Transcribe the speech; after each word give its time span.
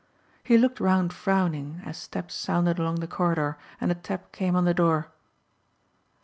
He 0.43 0.57
looked 0.57 0.79
round 0.79 1.13
frowning 1.13 1.83
as 1.85 1.95
steps 1.95 2.33
sounded 2.33 2.79
along 2.79 2.95
the 3.01 3.07
corridor 3.07 3.59
and 3.79 3.91
a 3.91 3.93
tap 3.93 4.31
came 4.31 4.55
on 4.55 4.65
the 4.65 4.73
door. 4.73 5.11